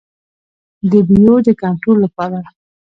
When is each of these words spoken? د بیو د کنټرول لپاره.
د 0.91 0.91
بیو 1.07 1.35
د 1.47 1.49
کنټرول 1.61 1.97
لپاره. 2.05 2.39